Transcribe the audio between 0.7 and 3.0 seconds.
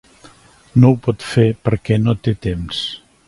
No ho pot fer perquè no té temps.